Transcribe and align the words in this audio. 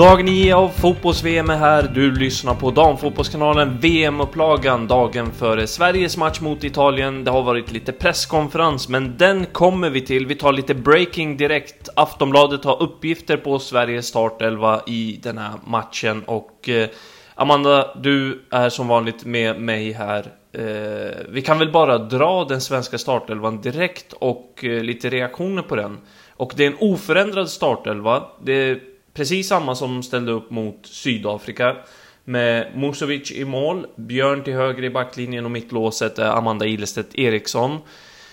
Dag 0.00 0.24
9 0.24 0.54
av 0.54 0.68
fotbolls-VM 0.68 1.50
är 1.50 1.56
här. 1.56 1.82
Du 1.94 2.12
lyssnar 2.12 2.54
på 2.54 2.70
Damfotbollskanalen 2.70 3.78
VM-upplagan 3.80 4.86
dagen 4.86 5.32
före 5.32 5.66
Sveriges 5.66 6.16
match 6.16 6.40
mot 6.40 6.64
Italien. 6.64 7.24
Det 7.24 7.30
har 7.30 7.42
varit 7.42 7.72
lite 7.72 7.92
presskonferens, 7.92 8.88
men 8.88 9.16
den 9.16 9.46
kommer 9.46 9.90
vi 9.90 10.00
till. 10.00 10.26
Vi 10.26 10.34
tar 10.34 10.52
lite 10.52 10.74
breaking 10.74 11.36
direkt. 11.36 11.88
Aftonbladet 11.96 12.64
har 12.64 12.82
uppgifter 12.82 13.36
på 13.36 13.58
Sveriges 13.58 14.06
startelva 14.06 14.82
i 14.86 15.20
den 15.22 15.38
här 15.38 15.52
matchen 15.66 16.22
och 16.26 16.68
eh, 16.68 16.88
Amanda, 17.34 17.94
du 18.02 18.42
är 18.50 18.68
som 18.68 18.88
vanligt 18.88 19.24
med 19.24 19.60
mig 19.60 19.92
här. 19.92 20.26
Eh, 20.52 21.16
vi 21.28 21.42
kan 21.42 21.58
väl 21.58 21.72
bara 21.72 21.98
dra 21.98 22.44
den 22.44 22.60
svenska 22.60 22.98
startelvan 22.98 23.60
direkt 23.60 24.12
och 24.12 24.64
eh, 24.64 24.82
lite 24.82 25.10
reaktioner 25.10 25.62
på 25.62 25.76
den. 25.76 25.98
Och 26.36 26.52
det 26.56 26.64
är 26.64 26.70
en 26.70 26.76
oförändrad 26.80 27.48
startelva. 27.48 28.22
Det 28.42 28.52
är 28.52 28.89
precis 29.20 29.48
samma 29.48 29.74
som 29.74 30.02
ställde 30.02 30.32
upp 30.32 30.50
mot 30.50 30.86
Sydafrika. 30.86 31.76
Med 32.24 32.66
Musovic 32.76 33.32
i 33.32 33.44
mål, 33.44 33.86
Björn 33.96 34.44
till 34.44 34.52
höger 34.52 34.84
i 34.84 34.90
backlinjen 34.90 35.44
och 35.44 35.50
mittlåset 35.50 36.18
är 36.18 36.30
Amanda 36.30 36.66
Ilestedt 36.66 37.14
Eriksson. 37.14 37.78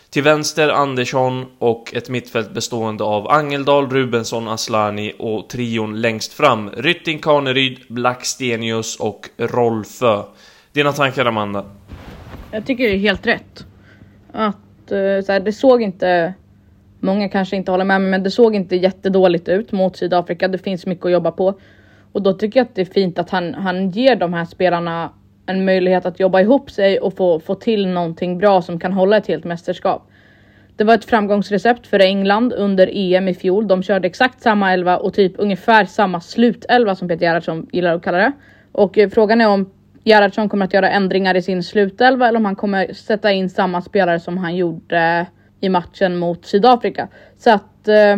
Till 0.09 0.23
vänster 0.23 0.69
Andersson 0.69 1.45
och 1.59 1.95
ett 1.95 2.09
mittfält 2.09 2.53
bestående 2.53 3.03
av 3.03 3.27
Angeldal, 3.27 3.89
Rubensson, 3.89 4.47
Aslani 4.47 5.13
och 5.19 5.49
trion 5.49 6.01
längst 6.01 6.33
fram. 6.33 6.69
Rytting, 6.69 7.19
Kaneryd, 7.19 7.79
Blackstenius 7.89 8.99
och 8.99 9.29
Rolfö. 9.37 10.23
Dina 10.71 10.91
tankar 10.91 11.25
Amanda? 11.25 11.65
Jag 12.51 12.65
tycker 12.65 12.83
det 12.83 12.95
är 12.95 12.97
helt 12.97 13.27
rätt. 13.27 13.65
Att 14.33 14.91
eh, 14.91 15.25
så 15.25 15.31
här, 15.31 15.39
det 15.39 15.53
såg 15.53 15.81
inte, 15.81 16.33
många 16.99 17.29
kanske 17.29 17.55
inte 17.55 17.71
håller 17.71 17.85
med 17.85 18.01
mig, 18.01 18.11
men 18.11 18.23
det 18.23 18.31
såg 18.31 18.55
inte 18.55 18.75
jättedåligt 18.75 19.49
ut 19.49 19.71
mot 19.71 19.97
Sydafrika. 19.97 20.47
Det 20.47 20.57
finns 20.57 20.85
mycket 20.85 21.05
att 21.05 21.11
jobba 21.11 21.31
på. 21.31 21.59
Och 22.11 22.21
då 22.21 22.33
tycker 22.33 22.59
jag 22.59 22.65
att 22.65 22.75
det 22.75 22.81
är 22.81 22.85
fint 22.85 23.19
att 23.19 23.29
han, 23.29 23.53
han 23.53 23.89
ger 23.89 24.15
de 24.15 24.33
här 24.33 24.45
spelarna 24.45 25.09
en 25.45 25.65
möjlighet 25.65 26.05
att 26.05 26.19
jobba 26.19 26.41
ihop 26.41 26.71
sig 26.71 26.99
och 26.99 27.17
få, 27.17 27.39
få 27.39 27.55
till 27.55 27.87
någonting 27.87 28.37
bra 28.37 28.61
som 28.61 28.79
kan 28.79 28.93
hålla 28.93 29.17
ett 29.17 29.27
helt 29.27 29.43
mästerskap. 29.43 30.09
Det 30.75 30.83
var 30.83 30.93
ett 30.93 31.05
framgångsrecept 31.05 31.87
för 31.87 31.99
England 31.99 32.53
under 32.53 32.89
EM 32.93 33.27
i 33.27 33.33
fjol. 33.33 33.67
De 33.67 33.83
körde 33.83 34.07
exakt 34.07 34.41
samma 34.41 34.73
elva 34.73 34.97
och 34.97 35.13
typ 35.13 35.33
ungefär 35.37 35.85
samma 35.85 36.21
slutelva 36.21 36.95
som 36.95 37.07
Peter 37.07 37.25
Gerhardsson 37.25 37.67
gillar 37.71 37.95
att 37.95 38.03
kalla 38.03 38.17
det. 38.17 38.31
Och 38.71 38.97
eh, 38.97 39.09
frågan 39.09 39.41
är 39.41 39.47
om 39.47 39.71
Gerhardsson 40.03 40.49
kommer 40.49 40.65
att 40.65 40.73
göra 40.73 40.89
ändringar 40.89 41.35
i 41.35 41.41
sin 41.41 41.63
slutelva 41.63 42.27
eller 42.27 42.39
om 42.39 42.45
han 42.45 42.55
kommer 42.55 42.93
sätta 42.93 43.31
in 43.31 43.49
samma 43.49 43.81
spelare 43.81 44.19
som 44.19 44.37
han 44.37 44.55
gjorde 44.55 45.25
i 45.59 45.69
matchen 45.69 46.17
mot 46.17 46.45
Sydafrika. 46.45 47.07
Så 47.37 47.49
att, 47.49 47.87
eh, 47.87 48.17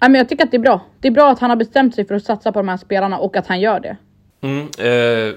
men 0.00 0.14
jag 0.14 0.28
tycker 0.28 0.44
att 0.44 0.50
det 0.50 0.56
är 0.56 0.58
bra. 0.58 0.80
Det 1.00 1.08
är 1.08 1.12
bra 1.12 1.30
att 1.30 1.38
han 1.38 1.50
har 1.50 1.56
bestämt 1.56 1.94
sig 1.94 2.06
för 2.06 2.14
att 2.14 2.24
satsa 2.24 2.52
på 2.52 2.58
de 2.58 2.68
här 2.68 2.76
spelarna 2.76 3.18
och 3.18 3.36
att 3.36 3.46
han 3.46 3.60
gör 3.60 3.80
det. 3.80 3.96
Mm, 4.40 4.60
eh, 4.78 5.34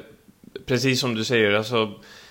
precis 0.66 1.00
som 1.00 1.16
du 1.16 1.24
säger, 1.24 1.54
alltså 1.54 1.90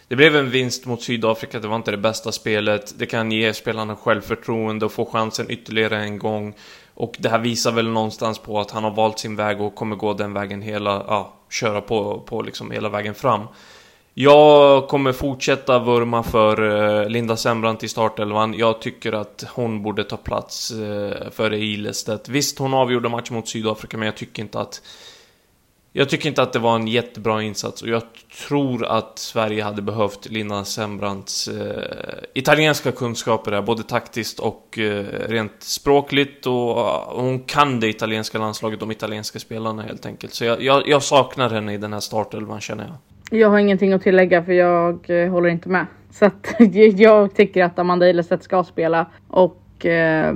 det 0.08 0.16
blev 0.16 0.36
en 0.36 0.50
vinst 0.50 0.86
mot 0.86 1.02
Sydafrika, 1.02 1.60
det 1.60 1.68
var 1.68 1.76
inte 1.76 1.90
det 1.90 1.96
bästa 1.96 2.32
spelet. 2.32 2.98
Det 2.98 3.06
kan 3.06 3.32
ge 3.32 3.54
spelarna 3.54 3.96
självförtroende 3.96 4.86
och 4.86 4.92
få 4.92 5.04
chansen 5.04 5.50
ytterligare 5.50 5.98
en 5.98 6.18
gång. 6.18 6.54
Och 6.94 7.16
det 7.18 7.28
här 7.28 7.38
visar 7.38 7.72
väl 7.72 7.88
någonstans 7.88 8.38
på 8.38 8.60
att 8.60 8.70
han 8.70 8.84
har 8.84 8.90
valt 8.90 9.18
sin 9.18 9.36
väg 9.36 9.60
och 9.60 9.74
kommer 9.74 9.96
gå 9.96 10.14
den 10.14 10.32
vägen 10.32 10.62
hela, 10.62 11.04
ja, 11.08 11.34
köra 11.50 11.80
på, 11.80 12.20
på 12.20 12.42
liksom 12.42 12.70
hela 12.70 12.88
vägen 12.88 13.14
fram. 13.14 13.46
Jag 14.14 14.88
kommer 14.88 15.12
fortsätta 15.12 15.78
vurma 15.78 16.22
för 16.22 16.62
eh, 17.02 17.08
Linda 17.08 17.36
Sembrant 17.36 17.84
i 17.84 17.88
startelvan. 17.88 18.54
Jag 18.54 18.80
tycker 18.80 19.12
att 19.12 19.44
hon 19.54 19.82
borde 19.82 20.04
ta 20.04 20.16
plats 20.16 20.70
eh, 20.70 21.30
före 21.30 21.58
Ilestedt. 21.58 22.28
Visst, 22.28 22.58
hon 22.58 22.74
avgjorde 22.74 23.08
matchen 23.08 23.36
mot 23.36 23.48
Sydafrika, 23.48 23.96
men 23.96 24.06
jag 24.06 24.16
tycker 24.16 24.42
inte 24.42 24.60
att 24.60 24.82
jag 25.92 26.08
tycker 26.08 26.28
inte 26.28 26.42
att 26.42 26.52
det 26.52 26.58
var 26.58 26.74
en 26.74 26.88
jättebra 26.88 27.42
insats 27.42 27.82
och 27.82 27.88
jag 27.88 28.02
tror 28.48 28.84
att 28.86 29.18
Sverige 29.18 29.62
hade 29.62 29.82
behövt 29.82 30.26
Linda 30.30 30.64
Sembrants 30.64 31.48
eh, 31.48 32.24
italienska 32.34 32.92
kunskaper 32.92 33.50
där, 33.50 33.62
både 33.62 33.82
taktiskt 33.82 34.40
och 34.40 34.78
eh, 34.78 35.04
rent 35.28 35.62
språkligt 35.62 36.46
och, 36.46 36.76
och 37.06 37.22
hon 37.22 37.40
kan 37.40 37.80
det 37.80 37.88
italienska 37.88 38.38
landslaget, 38.38 38.80
de 38.80 38.90
italienska 38.90 39.38
spelarna 39.38 39.82
helt 39.82 40.06
enkelt. 40.06 40.34
Så 40.34 40.44
jag, 40.44 40.62
jag, 40.62 40.88
jag 40.88 41.02
saknar 41.02 41.50
henne 41.50 41.74
i 41.74 41.78
den 41.78 41.92
här 41.92 42.00
startelvan 42.00 42.60
känner 42.60 42.84
jag. 42.84 42.96
Jag 43.30 43.50
har 43.50 43.58
ingenting 43.58 43.92
att 43.92 44.02
tillägga 44.02 44.42
för 44.42 44.52
jag 44.52 45.10
eh, 45.10 45.30
håller 45.30 45.48
inte 45.48 45.68
med. 45.68 45.86
Så 46.10 46.24
att 46.24 46.54
jag 46.96 47.34
tycker 47.34 47.64
att 47.64 47.78
Amanda 47.78 48.08
Ilestedt 48.08 48.42
ska 48.42 48.64
spela 48.64 49.06
och 49.28 49.86
eh, 49.86 50.34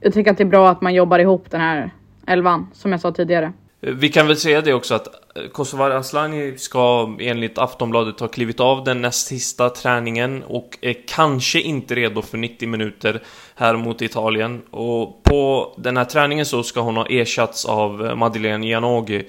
jag 0.00 0.14
tycker 0.14 0.30
att 0.30 0.38
det 0.38 0.44
är 0.44 0.48
bra 0.48 0.68
att 0.68 0.80
man 0.80 0.94
jobbar 0.94 1.18
ihop 1.18 1.50
den 1.50 1.60
här 1.60 1.90
elvan 2.26 2.66
som 2.72 2.92
jag 2.92 3.00
sa 3.00 3.12
tidigare. 3.12 3.52
Eh, 3.80 3.92
vi 3.92 4.08
kan 4.08 4.26
väl 4.26 4.36
säga 4.36 4.60
det 4.60 4.74
också 4.74 4.94
att 4.94 5.06
eh, 5.06 5.42
Kosovar 5.52 5.90
Asllani 5.90 6.58
ska 6.58 7.16
enligt 7.20 7.58
Aftonbladet 7.58 8.20
ha 8.20 8.28
klivit 8.28 8.60
av 8.60 8.84
den 8.84 9.02
näst 9.02 9.26
sista 9.26 9.70
träningen 9.70 10.42
och 10.42 10.78
är 10.80 10.96
kanske 11.06 11.60
inte 11.60 11.94
redo 11.94 12.22
för 12.22 12.38
90 12.38 12.68
minuter 12.68 13.22
här 13.54 13.76
mot 13.76 14.02
Italien. 14.02 14.62
Och 14.70 15.22
på 15.22 15.72
den 15.78 15.96
här 15.96 16.04
träningen 16.04 16.46
så 16.46 16.62
ska 16.62 16.80
hon 16.80 16.96
ha 16.96 17.06
ersatts 17.06 17.64
av 17.64 18.12
Madeleine 18.16 18.66
Janogy. 18.68 19.24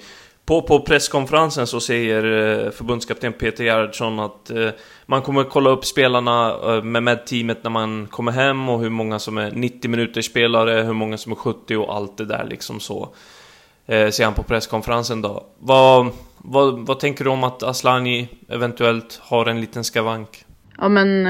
På, 0.48 0.62
på 0.62 0.80
presskonferensen 0.80 1.66
så 1.66 1.80
säger 1.80 2.24
eh, 2.24 2.70
förbundskapten 2.70 3.32
Peter 3.32 3.64
Gerhardsson 3.64 4.20
att 4.20 4.50
eh, 4.50 4.68
man 5.06 5.22
kommer 5.22 5.44
kolla 5.44 5.70
upp 5.70 5.84
spelarna 5.84 6.54
eh, 6.62 6.82
med 6.82 7.02
med-teamet 7.02 7.64
när 7.64 7.70
man 7.70 8.06
kommer 8.06 8.32
hem 8.32 8.68
och 8.68 8.80
hur 8.80 8.90
många 8.90 9.18
som 9.18 9.38
är 9.38 9.50
90 9.50 9.90
minuters 9.90 10.26
spelare, 10.26 10.82
hur 10.82 10.92
många 10.92 11.18
som 11.18 11.32
är 11.32 11.36
70 11.36 11.76
och 11.76 11.94
allt 11.94 12.16
det 12.16 12.24
där 12.24 12.46
liksom 12.50 12.80
så 12.80 13.08
säger 13.86 14.24
han 14.24 14.34
på 14.34 14.42
presskonferensen 14.42 15.22
då. 15.22 15.46
Vad, 15.58 16.10
vad, 16.38 16.86
vad 16.86 17.00
tänker 17.00 17.24
du 17.24 17.30
om 17.30 17.44
att 17.44 17.62
Aslani 17.62 18.28
eventuellt 18.48 19.20
har 19.22 19.46
en 19.46 19.60
liten 19.60 19.84
skavank? 19.84 20.44
Ja 20.78 20.88
men 20.88 21.26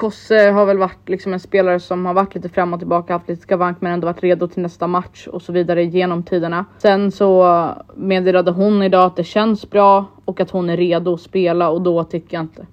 Kosse 0.00 0.50
har 0.50 0.66
väl 0.66 0.78
varit 0.78 1.08
liksom 1.08 1.32
en 1.32 1.40
spelare 1.40 1.80
som 1.80 2.06
har 2.06 2.14
varit 2.14 2.34
lite 2.34 2.48
fram 2.48 2.72
och 2.72 2.80
tillbaka, 2.80 3.12
haft 3.12 3.28
lite 3.28 3.42
skavank 3.42 3.80
men 3.80 3.92
ändå 3.92 4.06
varit 4.06 4.22
redo 4.22 4.48
till 4.48 4.62
nästa 4.62 4.86
match 4.86 5.26
och 5.26 5.42
så 5.42 5.52
vidare 5.52 5.84
genom 5.84 6.22
tiderna. 6.22 6.64
Sen 6.78 7.12
så 7.12 7.68
meddelade 7.94 8.50
hon 8.50 8.82
idag 8.82 9.04
att 9.06 9.16
det 9.16 9.24
känns 9.24 9.70
bra 9.70 10.06
och 10.24 10.40
att 10.40 10.50
hon 10.50 10.70
är 10.70 10.76
redo 10.76 11.14
att 11.14 11.20
spela 11.20 11.70
och 11.70 11.82
då 11.82 12.04
tycker 12.04 12.36
jag 12.36 12.44
inte. 12.44 12.66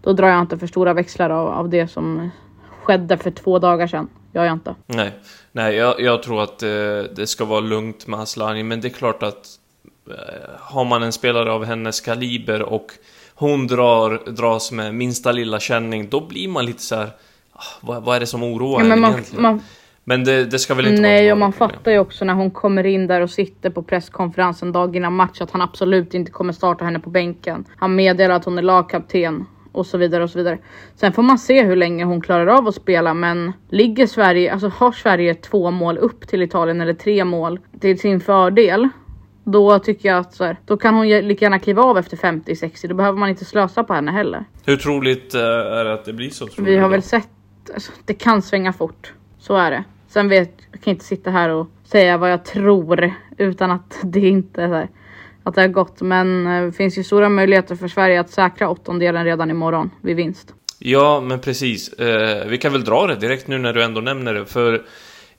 Då 0.00 0.12
drar 0.12 0.28
jag 0.28 0.40
inte 0.40 0.58
för 0.58 0.66
stora 0.66 0.94
växlar 0.94 1.30
av, 1.30 1.48
av 1.48 1.68
det 1.68 1.88
som 1.88 2.30
skedde 2.82 3.16
för 3.16 3.30
två 3.30 3.58
dagar 3.58 3.86
sedan. 3.86 4.08
Gör 4.32 4.44
jag 4.44 4.52
inte. 4.52 4.74
Nej, 4.86 5.12
Nej 5.52 5.74
jag, 5.74 6.00
jag 6.00 6.22
tror 6.22 6.42
att 6.42 6.62
eh, 6.62 6.68
det 7.16 7.26
ska 7.26 7.44
vara 7.44 7.60
lugnt 7.60 8.06
med 8.06 8.20
Aslani, 8.20 8.62
men 8.62 8.80
det 8.80 8.88
är 8.88 8.90
klart 8.90 9.22
att 9.22 9.46
eh, 10.10 10.50
har 10.58 10.84
man 10.84 11.02
en 11.02 11.12
spelare 11.12 11.52
av 11.52 11.64
hennes 11.64 12.00
kaliber 12.00 12.62
och 12.62 12.92
hon 13.34 13.66
drar, 13.66 14.30
dras 14.32 14.72
med 14.72 14.94
minsta 14.94 15.32
lilla 15.32 15.60
känning, 15.60 16.08
då 16.08 16.26
blir 16.26 16.48
man 16.48 16.66
lite 16.66 16.82
så 16.82 16.94
här, 16.96 17.10
ah, 17.52 17.62
vad, 17.80 18.02
vad 18.04 18.16
är 18.16 18.20
det 18.20 18.26
som 18.26 18.42
oroar 18.42 18.80
Ja, 18.80 18.86
men 18.86 19.00
man, 19.00 19.12
egentligen? 19.12 19.42
man, 19.42 19.60
Men 20.04 20.24
det, 20.24 20.44
det 20.44 20.58
ska 20.58 20.74
väl 20.74 20.86
inte 20.86 21.02
Nej, 21.02 21.24
vara 21.24 21.32
och 21.32 21.38
man 21.38 21.52
fattar 21.52 21.90
ju 21.90 21.98
också 21.98 22.24
när 22.24 22.34
hon 22.34 22.50
kommer 22.50 22.86
in 22.86 23.06
där 23.06 23.20
och 23.20 23.30
sitter 23.30 23.70
på 23.70 23.82
presskonferensen 23.82 24.72
dag 24.72 24.96
innan 24.96 25.12
match 25.16 25.40
att 25.40 25.50
han 25.50 25.60
absolut 25.60 26.14
inte 26.14 26.30
kommer 26.32 26.52
starta 26.52 26.84
henne 26.84 26.98
på 27.00 27.10
bänken. 27.10 27.64
Han 27.76 27.94
meddelar 27.94 28.34
att 28.34 28.44
hon 28.44 28.58
är 28.58 28.62
lagkapten 28.62 29.46
och 29.72 29.86
så 29.86 29.98
vidare 29.98 30.22
och 30.22 30.30
så 30.30 30.38
vidare. 30.38 30.58
Sen 30.96 31.12
får 31.12 31.22
man 31.22 31.38
se 31.38 31.62
hur 31.62 31.76
länge 31.76 32.04
hon 32.04 32.20
klarar 32.20 32.46
av 32.46 32.68
att 32.68 32.74
spela, 32.74 33.14
men 33.14 33.52
ligger 33.70 34.06
Sverige, 34.06 34.52
alltså 34.52 34.68
har 34.68 34.92
Sverige 34.92 35.34
två 35.34 35.70
mål 35.70 35.98
upp 35.98 36.28
till 36.28 36.42
Italien 36.42 36.80
eller 36.80 36.94
tre 36.94 37.24
mål 37.24 37.60
till 37.80 37.98
sin 37.98 38.20
fördel, 38.20 38.88
då 39.44 39.78
tycker 39.78 40.08
jag 40.08 40.18
att 40.18 40.34
så 40.34 40.44
här, 40.44 40.56
då 40.64 40.76
kan 40.76 40.94
hon 40.94 41.08
lika 41.08 41.44
gärna 41.44 41.58
kliva 41.58 41.82
av 41.82 41.98
efter 41.98 42.16
50-60. 42.16 42.88
Då 42.88 42.94
behöver 42.94 43.18
man 43.18 43.28
inte 43.28 43.44
slösa 43.44 43.84
på 43.84 43.94
henne 43.94 44.10
heller. 44.10 44.44
Hur 44.64 44.76
troligt 44.76 45.34
eh, 45.34 45.40
är 45.40 45.84
det 45.84 45.94
att 45.94 46.04
det 46.04 46.12
blir 46.12 46.30
så? 46.30 46.48
Vi 46.58 46.76
har 46.76 46.82
då? 46.82 46.88
väl 46.88 47.02
sett, 47.02 47.28
alltså, 47.74 47.92
det 48.04 48.14
kan 48.14 48.42
svänga 48.42 48.72
fort. 48.72 49.12
Så 49.38 49.56
är 49.56 49.70
det. 49.70 49.84
Sen 50.08 50.28
vet 50.28 50.54
jag 50.72 50.80
kan 50.80 50.90
inte 50.90 51.04
sitta 51.04 51.30
här 51.30 51.48
och 51.48 51.66
säga 51.84 52.16
vad 52.16 52.32
jag 52.32 52.44
tror 52.44 53.14
utan 53.38 53.70
att 53.70 53.98
det 54.02 54.28
inte 54.28 54.62
är 54.62 54.68
så 54.68 54.74
här, 54.74 54.88
att 55.42 55.54
det 55.54 55.60
har 55.60 55.68
gått. 55.68 56.00
Men 56.00 56.46
eh, 56.46 56.64
det 56.64 56.72
finns 56.72 56.98
ju 56.98 57.04
stora 57.04 57.28
möjligheter 57.28 57.76
för 57.76 57.88
Sverige 57.88 58.20
att 58.20 58.30
säkra 58.30 58.68
åttondelen 58.68 59.24
redan 59.24 59.50
imorgon 59.50 59.90
vid 60.00 60.16
vinst. 60.16 60.54
Ja, 60.78 61.20
men 61.20 61.40
precis. 61.40 61.92
Eh, 61.92 62.46
vi 62.46 62.58
kan 62.58 62.72
väl 62.72 62.84
dra 62.84 63.06
det 63.06 63.16
direkt 63.16 63.48
nu 63.48 63.58
när 63.58 63.72
du 63.72 63.82
ändå 63.82 64.00
nämner 64.00 64.34
det. 64.34 64.46
För 64.46 64.82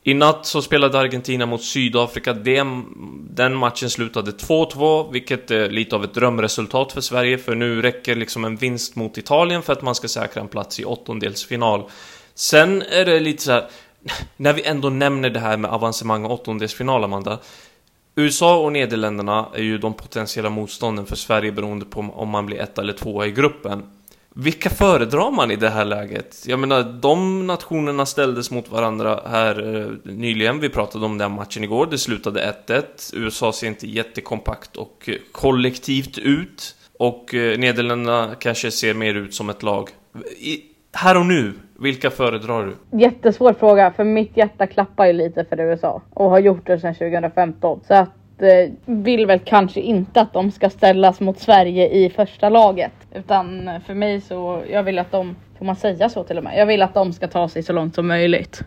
i 0.07 0.13
natt 0.13 0.45
så 0.45 0.61
spelade 0.61 0.99
Argentina 0.99 1.45
mot 1.45 1.63
Sydafrika. 1.63 2.33
Den, 2.33 2.85
den 3.29 3.55
matchen 3.55 3.89
slutade 3.89 4.31
2-2, 4.31 5.11
vilket 5.11 5.51
är 5.51 5.69
lite 5.69 5.95
av 5.95 6.03
ett 6.03 6.13
drömresultat 6.13 6.91
för 6.91 7.01
Sverige. 7.01 7.37
För 7.37 7.55
nu 7.55 7.81
räcker 7.81 8.15
liksom 8.15 8.45
en 8.45 8.55
vinst 8.55 8.95
mot 8.95 9.17
Italien 9.17 9.61
för 9.61 9.73
att 9.73 9.81
man 9.81 9.95
ska 9.95 10.07
säkra 10.07 10.41
en 10.41 10.47
plats 10.47 10.79
i 10.79 10.85
åttondelsfinal. 10.85 11.89
Sen 12.35 12.81
är 12.81 13.05
det 13.05 13.19
lite 13.19 13.43
så 13.43 13.51
här, 13.51 13.67
när 14.37 14.53
vi 14.53 14.63
ändå 14.63 14.89
nämner 14.89 15.29
det 15.29 15.39
här 15.39 15.57
med 15.57 15.71
avancemang 15.71 16.25
och 16.25 16.31
åttondelsfinal, 16.31 17.03
Amanda. 17.03 17.39
USA 18.15 18.57
och 18.57 18.71
Nederländerna 18.71 19.49
är 19.53 19.63
ju 19.63 19.77
de 19.77 19.93
potentiella 19.93 20.49
motstånden 20.49 21.05
för 21.05 21.15
Sverige 21.15 21.51
beroende 21.51 21.85
på 21.85 21.99
om 21.99 22.29
man 22.29 22.45
blir 22.45 22.61
ett 22.61 22.77
eller 22.77 22.93
tvåa 22.93 23.25
i 23.27 23.31
gruppen. 23.31 23.83
Vilka 24.37 24.69
föredrar 24.69 25.31
man 25.31 25.51
i 25.51 25.55
det 25.55 25.69
här 25.69 25.85
läget? 25.85 26.43
Jag 26.47 26.59
menar, 26.59 26.83
de 26.83 27.47
nationerna 27.47 28.05
ställdes 28.05 28.51
mot 28.51 28.71
varandra 28.71 29.19
här 29.25 29.75
eh, 29.75 30.13
nyligen. 30.13 30.59
Vi 30.59 30.69
pratade 30.69 31.05
om 31.05 31.17
den 31.17 31.31
matchen 31.31 31.63
igår. 31.63 31.87
Det 31.91 31.97
slutade 31.97 32.53
1-1. 32.67 32.83
USA 33.13 33.53
ser 33.53 33.67
inte 33.67 33.87
jättekompakt 33.87 34.75
och 34.75 35.09
kollektivt 35.31 36.17
ut. 36.17 36.75
Och 36.99 37.33
eh, 37.33 37.59
Nederländerna 37.59 38.35
kanske 38.39 38.71
ser 38.71 38.93
mer 38.93 39.13
ut 39.13 39.33
som 39.33 39.49
ett 39.49 39.63
lag. 39.63 39.89
I, 40.37 40.61
här 40.93 41.17
och 41.17 41.25
nu, 41.25 41.53
vilka 41.79 42.11
föredrar 42.11 42.65
du? 42.65 42.99
Jättesvår 42.99 43.53
fråga 43.53 43.91
för 43.91 44.03
mitt 44.03 44.37
hjärta 44.37 44.67
klappar 44.67 45.05
ju 45.05 45.13
lite 45.13 45.45
för 45.45 45.59
USA 45.59 46.01
och 46.13 46.29
har 46.29 46.39
gjort 46.39 46.67
det 46.67 46.79
sedan 46.79 46.95
2015. 46.95 47.79
Så 47.87 47.93
att 47.93 48.09
eh, 48.41 48.71
vill 48.85 49.25
väl 49.25 49.39
kanske 49.39 49.79
inte 49.79 50.21
att 50.21 50.33
de 50.33 50.51
ska 50.51 50.69
ställas 50.69 51.19
mot 51.19 51.39
Sverige 51.39 51.89
i 51.89 52.09
första 52.09 52.49
laget. 52.49 52.93
Utan 53.15 53.69
för 53.85 53.93
mig 53.93 54.21
så, 54.21 54.63
jag 54.69 54.83
vill 54.83 54.99
att 54.99 55.11
de, 55.11 55.35
får 55.57 55.65
man 55.65 55.75
säga 55.75 56.09
så 56.09 56.23
till 56.23 56.37
och 56.37 56.43
med? 56.43 56.57
Jag 56.57 56.65
vill 56.65 56.81
att 56.81 56.93
de 56.93 57.13
ska 57.13 57.27
ta 57.27 57.49
sig 57.49 57.63
så 57.63 57.73
långt 57.73 57.95
som 57.95 58.07
möjligt. 58.07 58.61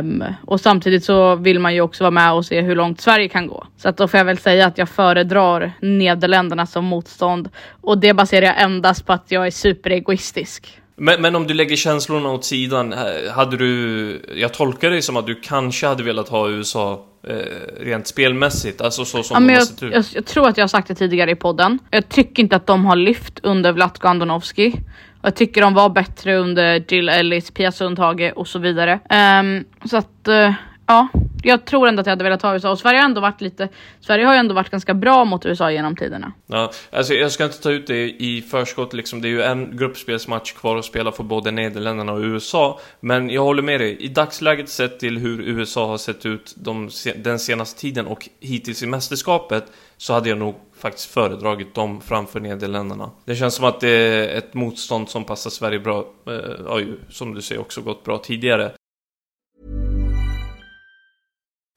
Um, 0.00 0.24
och 0.46 0.60
samtidigt 0.60 1.04
så 1.04 1.36
vill 1.36 1.58
man 1.58 1.74
ju 1.74 1.80
också 1.80 2.04
vara 2.04 2.10
med 2.10 2.32
och 2.32 2.46
se 2.46 2.60
hur 2.60 2.76
långt 2.76 3.00
Sverige 3.00 3.28
kan 3.28 3.46
gå. 3.46 3.66
Så 3.76 3.88
att 3.88 3.96
då 3.96 4.08
får 4.08 4.18
jag 4.18 4.24
väl 4.24 4.38
säga 4.38 4.66
att 4.66 4.78
jag 4.78 4.88
föredrar 4.88 5.72
Nederländerna 5.80 6.66
som 6.66 6.84
motstånd. 6.84 7.48
Och 7.80 7.98
det 7.98 8.14
baserar 8.14 8.46
jag 8.46 8.62
endast 8.62 9.06
på 9.06 9.12
att 9.12 9.30
jag 9.30 9.46
är 9.46 9.50
superegoistisk. 9.50 10.79
Men, 11.02 11.22
men 11.22 11.36
om 11.36 11.46
du 11.46 11.54
lägger 11.54 11.76
känslorna 11.76 12.28
åt 12.30 12.44
sidan, 12.44 12.92
eh, 12.92 13.32
hade 13.34 13.56
du... 13.56 14.22
Jag 14.36 14.54
tolkar 14.54 14.90
det 14.90 15.02
som 15.02 15.16
att 15.16 15.26
du 15.26 15.34
kanske 15.34 15.86
hade 15.86 16.02
velat 16.02 16.28
ha 16.28 16.48
USA 16.48 17.04
eh, 17.28 17.34
rent 17.80 18.06
spelmässigt, 18.06 18.80
alltså 18.80 19.04
så 19.04 19.22
som 19.22 19.34
Ja, 19.34 19.40
de 19.40 19.46
men 19.46 19.54
har 19.54 19.60
jag, 19.60 19.68
sett 19.68 19.82
ut. 19.82 19.94
jag, 19.94 20.04
jag 20.14 20.26
tror 20.26 20.48
att 20.48 20.56
jag 20.56 20.62
har 20.62 20.68
sagt 20.68 20.88
det 20.88 20.94
tidigare 20.94 21.30
i 21.30 21.34
podden. 21.34 21.78
Jag 21.90 22.08
tycker 22.08 22.42
inte 22.42 22.56
att 22.56 22.66
de 22.66 22.84
har 22.84 22.96
lyft 22.96 23.40
under 23.42 23.72
Vlatko 23.72 24.08
Andonovski. 24.08 24.74
Jag 25.22 25.36
tycker 25.36 25.60
de 25.60 25.74
var 25.74 25.88
bättre 25.88 26.36
under 26.36 26.84
Jill 26.88 27.08
Ellis, 27.08 27.50
Pia 27.50 27.72
Sundhage 27.72 28.32
och 28.36 28.48
så 28.48 28.58
vidare. 28.58 29.00
Ehm, 29.10 29.64
så 29.84 29.96
att 29.96 30.28
eh, 30.28 30.52
ja, 30.90 31.08
jag 31.42 31.64
tror 31.64 31.88
ändå 31.88 32.00
att 32.00 32.06
jag 32.06 32.12
hade 32.12 32.24
velat 32.24 32.42
ha 32.42 32.54
USA 32.54 32.70
och 32.70 32.78
Sverige 32.78 32.98
har 32.98 33.04
ändå 33.04 33.20
varit 33.20 33.40
lite. 33.40 33.68
Sverige 34.00 34.24
har 34.24 34.34
ju 34.34 34.38
ändå 34.38 34.54
varit 34.54 34.70
ganska 34.70 34.94
bra 34.94 35.24
mot 35.24 35.46
USA 35.46 35.70
genom 35.70 35.96
tiderna. 35.96 36.32
Ja, 36.46 36.70
alltså 36.92 37.14
jag 37.14 37.32
ska 37.32 37.44
inte 37.44 37.62
ta 37.62 37.70
ut 37.70 37.86
det 37.86 38.10
i 38.10 38.42
förskott 38.50 38.92
liksom. 38.92 39.22
Det 39.22 39.28
är 39.28 39.30
ju 39.30 39.42
en 39.42 39.76
gruppspelsmatch 39.76 40.52
kvar 40.52 40.76
att 40.76 40.84
spela 40.84 41.12
för 41.12 41.22
både 41.22 41.50
Nederländerna 41.50 42.12
och 42.12 42.20
USA. 42.20 42.80
Men 43.00 43.30
jag 43.30 43.42
håller 43.42 43.62
med 43.62 43.80
dig. 43.80 43.96
I 43.96 44.08
dagsläget 44.08 44.68
sett 44.68 45.00
till 45.00 45.18
hur 45.18 45.40
USA 45.40 45.86
har 45.86 45.98
sett 45.98 46.26
ut 46.26 46.54
de, 46.56 46.90
den 47.16 47.38
senaste 47.38 47.80
tiden 47.80 48.06
och 48.06 48.28
hittills 48.40 48.82
i 48.82 48.86
mästerskapet 48.86 49.64
så 49.96 50.12
hade 50.12 50.28
jag 50.28 50.38
nog 50.38 50.54
faktiskt 50.78 51.10
föredragit 51.10 51.74
dem 51.74 52.00
framför 52.00 52.40
Nederländerna. 52.40 53.10
Det 53.24 53.36
känns 53.36 53.54
som 53.54 53.64
att 53.64 53.80
det 53.80 53.90
är 53.90 54.38
ett 54.38 54.54
motstånd 54.54 55.08
som 55.08 55.24
passar 55.24 55.50
Sverige 55.50 55.78
bra. 55.78 55.98
Eh, 56.26 56.66
har 56.66 56.78
ju, 56.78 56.96
som 57.10 57.34
du 57.34 57.42
säger, 57.42 57.60
också 57.60 57.80
gått 57.80 58.04
bra 58.04 58.18
tidigare. 58.18 58.72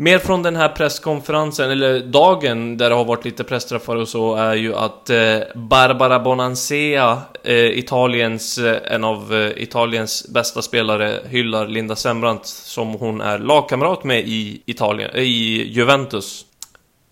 Mer 0.00 0.18
från 0.18 0.42
den 0.42 0.56
här 0.56 0.68
presskonferensen, 0.68 1.70
eller 1.70 2.00
dagen 2.00 2.76
där 2.76 2.90
det 2.90 2.96
har 2.96 3.04
varit 3.04 3.24
lite 3.24 3.44
pressträffar 3.44 3.96
och 3.96 4.08
så, 4.08 4.34
är 4.34 4.54
ju 4.54 4.74
att 4.74 5.10
eh, 5.10 5.38
Barbara 5.54 6.20
Bonansea, 6.20 7.18
eh, 7.44 7.78
Italiens, 7.78 8.58
eh, 8.58 8.94
en 8.94 9.04
av 9.04 9.52
Italiens 9.56 10.28
bästa 10.28 10.62
spelare, 10.62 11.20
hyllar 11.28 11.68
Linda 11.68 11.96
Sembrant 11.96 12.46
som 12.46 12.88
hon 12.88 13.20
är 13.20 13.38
lagkamrat 13.38 14.04
med 14.04 14.20
i 14.28 14.62
Italien, 14.66 15.10
i 15.14 15.64
Juventus. 15.68 16.44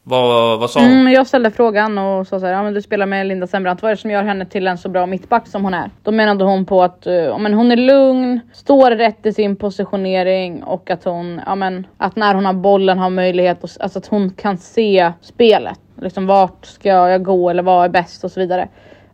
Vad, 0.08 0.60
vad 0.60 0.70
sa 0.70 0.80
hon? 0.80 0.90
Mm, 0.90 1.12
jag 1.12 1.26
ställde 1.26 1.50
frågan 1.50 1.98
och 1.98 2.26
sa 2.26 2.40
så 2.40 2.46
här, 2.46 2.52
ja 2.52 2.62
men 2.62 2.74
du 2.74 2.82
spelar 2.82 3.06
med 3.06 3.26
Linda 3.26 3.46
Sembrant, 3.46 3.82
vad 3.82 3.90
är 3.90 3.94
det 3.94 4.00
som 4.00 4.10
gör 4.10 4.22
henne 4.22 4.46
till 4.46 4.66
en 4.66 4.78
så 4.78 4.88
bra 4.88 5.06
mittback 5.06 5.46
som 5.46 5.64
hon 5.64 5.74
är? 5.74 5.90
Då 6.02 6.10
menade 6.10 6.44
hon 6.44 6.66
på 6.66 6.82
att 6.82 7.06
eh, 7.06 7.14
ja, 7.14 7.38
men 7.38 7.54
hon 7.54 7.72
är 7.72 7.76
lugn, 7.76 8.40
står 8.52 8.90
rätt 8.90 9.26
i 9.26 9.32
sin 9.32 9.56
positionering 9.56 10.62
och 10.62 10.90
att 10.90 11.04
hon, 11.04 11.40
ja 11.46 11.54
men 11.54 11.86
att 11.96 12.16
när 12.16 12.34
hon 12.34 12.46
har 12.46 12.52
bollen 12.52 12.98
har 12.98 13.10
möjlighet, 13.10 13.64
att, 13.64 13.80
alltså 13.80 13.98
att 13.98 14.06
hon 14.06 14.30
kan 14.30 14.58
se 14.58 15.12
spelet. 15.20 15.80
Liksom 16.02 16.26
vart 16.26 16.66
ska 16.66 16.88
jag 16.88 17.24
gå 17.24 17.50
eller 17.50 17.62
vad 17.62 17.84
är 17.84 17.88
bäst 17.88 18.24
och 18.24 18.30
så 18.30 18.40
vidare. 18.40 18.68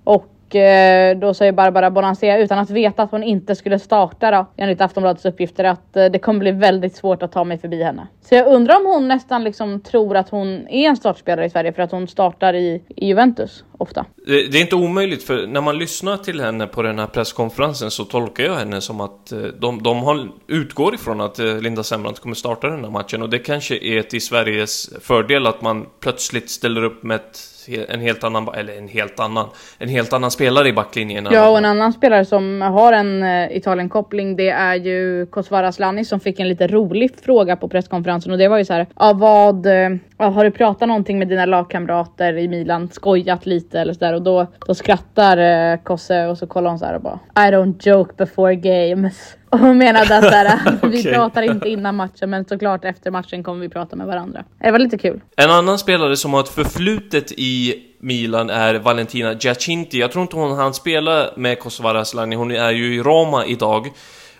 Och 0.04 0.33
Eh, 0.50 1.16
då 1.18 1.34
säger 1.34 1.52
Barbara 1.52 1.90
Bonansea 1.90 2.38
utan 2.38 2.58
att 2.58 2.70
veta 2.70 3.02
att 3.02 3.10
hon 3.10 3.22
inte 3.22 3.54
skulle 3.54 3.78
starta 3.78 4.30
då, 4.30 4.46
enligt 4.56 4.80
Aftonbladets 4.80 5.24
uppgifter, 5.24 5.64
att 5.64 5.96
eh, 5.96 6.04
det 6.04 6.18
kommer 6.18 6.40
bli 6.40 6.50
väldigt 6.50 6.96
svårt 6.96 7.22
att 7.22 7.32
ta 7.32 7.44
mig 7.44 7.58
förbi 7.58 7.82
henne. 7.82 8.06
Så 8.28 8.34
jag 8.34 8.46
undrar 8.46 8.76
om 8.76 8.86
hon 8.86 9.08
nästan 9.08 9.44
liksom 9.44 9.80
tror 9.80 10.16
att 10.16 10.28
hon 10.28 10.68
är 10.68 10.88
en 10.88 10.96
startspelare 10.96 11.46
i 11.46 11.50
Sverige 11.50 11.72
för 11.72 11.82
att 11.82 11.90
hon 11.90 12.08
startar 12.08 12.54
i, 12.54 12.82
i 12.96 13.06
Juventus 13.06 13.64
ofta. 13.78 14.06
Det, 14.26 14.46
det, 14.46 14.58
är 14.58 14.62
inte 14.62 14.76
omöjligt, 14.76 15.22
för 15.22 15.46
när 15.46 15.60
man 15.60 15.78
lyssnar 15.78 16.16
till 16.16 16.40
henne 16.40 16.66
på 16.66 16.82
den 16.82 16.98
här 16.98 17.06
presskonferensen 17.06 17.90
så 17.90 18.04
tolkar 18.04 18.44
jag 18.44 18.54
henne 18.54 18.80
som 18.80 19.00
att 19.00 19.32
eh, 19.32 19.38
de, 19.38 19.82
de 19.82 20.02
har, 20.02 20.28
utgår 20.46 20.94
ifrån 20.94 21.20
att 21.20 21.38
eh, 21.38 21.58
Linda 21.58 21.82
Sembrant 21.82 22.20
kommer 22.20 22.34
starta 22.34 22.68
den 22.68 22.84
här 22.84 22.90
matchen 22.90 23.22
och 23.22 23.30
det 23.30 23.38
kanske 23.38 23.76
är 23.76 24.02
till 24.02 24.22
Sveriges 24.22 24.90
fördel 25.00 25.46
att 25.46 25.62
man 25.62 25.86
plötsligt 26.00 26.50
ställer 26.50 26.84
upp 26.84 27.02
med 27.02 27.14
ett 27.14 27.36
en 27.68 28.00
helt 28.00 28.24
annan, 28.24 28.48
eller 28.54 28.78
en 28.78 28.88
helt 28.88 29.20
annan, 29.20 29.48
en 29.78 29.88
helt 29.88 30.12
annan 30.12 30.30
spelare 30.30 30.68
i 30.68 30.72
backlinjen. 30.72 31.28
Ja, 31.30 31.48
och 31.48 31.58
en 31.58 31.64
annan 31.64 31.92
spelare 31.92 32.24
som 32.24 32.60
har 32.60 32.92
en 32.92 33.22
uh, 33.22 33.56
Italien-koppling, 33.56 34.36
det 34.36 34.48
är 34.48 34.74
ju 34.74 35.26
Kosovare 35.26 35.68
Asllani 35.68 36.04
som 36.04 36.20
fick 36.20 36.40
en 36.40 36.48
lite 36.48 36.66
rolig 36.66 37.10
fråga 37.24 37.56
på 37.56 37.68
presskonferensen 37.68 38.32
och 38.32 38.38
det 38.38 38.48
var 38.48 38.58
ju 38.58 38.64
så 38.64 38.72
här, 38.72 38.86
ja 38.96 39.12
vad, 39.12 39.66
uh, 39.66 39.96
har 40.16 40.44
du 40.44 40.50
pratat 40.50 40.88
någonting 40.88 41.18
med 41.18 41.28
dina 41.28 41.46
lagkamrater 41.46 42.38
i 42.38 42.48
Milan, 42.48 42.88
skojat 42.88 43.46
lite 43.46 43.80
eller 43.80 43.92
sådär 43.92 44.14
och 44.14 44.22
då, 44.22 44.46
då 44.66 44.74
skrattar 44.74 45.38
uh, 45.38 45.82
Kosse 45.82 46.26
och 46.26 46.38
så 46.38 46.46
kollar 46.46 46.70
hon 46.70 46.78
så 46.78 46.84
här 46.84 46.94
och 46.94 47.02
bara 47.02 47.18
I 47.48 47.50
don't 47.50 47.88
joke 47.88 48.14
before 48.16 48.54
games. 48.54 49.36
Och 49.54 49.60
hon 49.60 49.78
menade 49.78 50.16
att 50.16 50.22
där, 50.22 50.76
okay. 50.76 50.90
vi 50.90 51.02
pratar 51.04 51.42
inte 51.42 51.68
innan 51.68 51.96
matchen 51.96 52.30
men 52.30 52.44
såklart 52.44 52.84
efter 52.84 53.10
matchen 53.10 53.42
kommer 53.42 53.60
vi 53.60 53.68
prata 53.68 53.96
med 53.96 54.06
varandra. 54.06 54.44
Det 54.58 54.70
var 54.70 54.78
lite 54.78 54.98
kul. 54.98 55.20
En 55.36 55.50
annan 55.50 55.78
spelare 55.78 56.16
som 56.16 56.32
har 56.32 56.40
ett 56.40 56.48
förflutet 56.48 57.32
i 57.32 57.74
Milan 58.00 58.50
är 58.50 58.74
Valentina 58.74 59.34
Giacinti. 59.40 60.00
Jag 60.00 60.12
tror 60.12 60.22
inte 60.22 60.36
hon 60.36 60.56
hann 60.56 60.74
spela 60.74 61.30
med 61.36 61.58
Kosovare 61.58 62.00
Asllani, 62.00 62.36
hon 62.36 62.50
är 62.50 62.70
ju 62.70 62.94
i 62.94 63.02
Roma 63.02 63.46
idag. 63.46 63.92